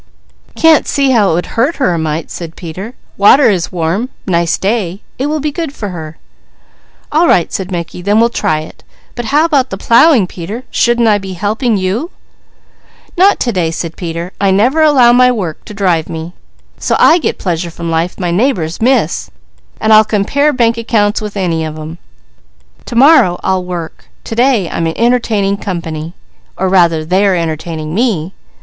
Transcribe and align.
"Can't 0.55 0.87
see 0.87 1.11
how 1.11 1.29
it 1.29 1.33
would 1.35 1.45
hurt 1.45 1.75
her 1.75 1.93
a 1.93 1.99
mite," 1.99 2.31
said 2.31 2.55
Peter. 2.55 2.95
"Water 3.17 3.51
is 3.51 3.71
warm, 3.71 4.09
nice 4.25 4.57
day. 4.57 5.01
It 5.19 5.27
will 5.27 5.39
be 5.39 5.51
good 5.51 5.71
for 5.75 5.89
her." 5.89 6.17
"All 7.11 7.27
right," 7.27 7.53
said 7.53 7.69
Mickey, 7.69 8.01
"then 8.01 8.19
we'll 8.19 8.31
try 8.31 8.61
it. 8.61 8.83
But 9.13 9.25
how 9.25 9.45
about 9.45 9.69
the 9.69 9.77
plowing 9.77 10.25
Peter, 10.25 10.63
shouldn't 10.71 11.07
I 11.07 11.19
be 11.19 11.33
helping 11.33 11.77
you?" 11.77 12.09
"Not 13.15 13.39
to 13.41 13.51
day," 13.51 13.69
said 13.69 13.95
Peter. 13.95 14.33
"I 14.41 14.49
never 14.49 14.81
allow 14.81 15.13
my 15.13 15.31
work 15.31 15.63
to 15.65 15.73
drive 15.75 16.09
me, 16.09 16.33
so 16.79 16.95
I 16.97 17.19
get 17.19 17.37
pleasure 17.37 17.69
from 17.69 17.91
life 17.91 18.19
my 18.19 18.31
neighbours 18.31 18.81
miss, 18.81 19.29
and 19.79 19.93
I'll 19.93 20.03
compare 20.03 20.51
bank 20.51 20.79
accounts 20.79 21.21
with 21.21 21.37
any 21.37 21.63
of 21.63 21.75
them. 21.75 21.99
To 22.85 22.95
morrow 22.95 23.39
I'll 23.43 23.63
work. 23.63 24.09
To 24.23 24.33
day 24.33 24.67
I'm 24.67 24.87
entertaining 24.87 25.57
company, 25.57 26.15
or 26.57 26.69
rather 26.69 27.05
they 27.05 27.23
are 27.27 27.35
entertaining 27.35 27.93
me. 27.93 28.33